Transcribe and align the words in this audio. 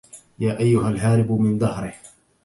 يا 0.39 0.59
أيها 0.59 0.89
الهارب 0.89 1.31
من 1.31 1.57
دهره 1.57 1.93